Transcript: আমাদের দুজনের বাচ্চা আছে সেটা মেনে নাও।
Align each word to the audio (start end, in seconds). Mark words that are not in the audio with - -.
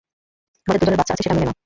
আমাদের 0.67 0.79
দুজনের 0.81 0.99
বাচ্চা 0.99 1.13
আছে 1.13 1.23
সেটা 1.23 1.35
মেনে 1.35 1.47
নাও। 1.47 1.55